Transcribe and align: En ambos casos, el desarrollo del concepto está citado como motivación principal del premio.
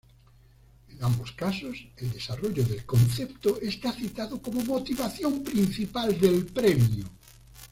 En 0.89 1.03
ambos 1.03 1.31
casos, 1.33 1.77
el 1.97 2.11
desarrollo 2.11 2.63
del 2.63 2.87
concepto 2.87 3.61
está 3.61 3.93
citado 3.93 4.41
como 4.41 4.63
motivación 4.65 5.43
principal 5.43 6.19
del 6.19 6.47
premio. 6.47 7.05